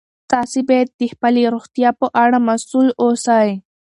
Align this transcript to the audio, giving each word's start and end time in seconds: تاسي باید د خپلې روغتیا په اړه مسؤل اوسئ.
تاسي 0.31 0.61
باید 0.69 0.87
د 0.99 1.01
خپلې 1.13 1.41
روغتیا 1.53 1.89
په 1.99 2.07
اړه 2.23 2.37
مسؤل 2.49 2.87
اوسئ. 3.03 3.49